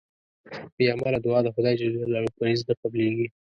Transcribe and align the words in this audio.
بی 0.75 0.85
عمله 0.93 1.17
دوعا 1.23 1.39
د 1.43 1.47
خدای 1.55 1.73
ج 1.79 1.81
په 2.37 2.43
نزد 2.49 2.67
نه 2.69 2.73
قبلېږي 2.81 3.25